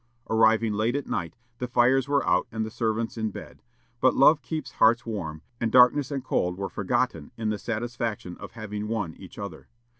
[0.31, 3.61] Arriving late at night, the fires were out and the servants in bed;
[3.99, 8.53] but love keeps hearts warm, and darkness and cold were forgotten in the satisfaction of
[8.53, 9.67] having won each other.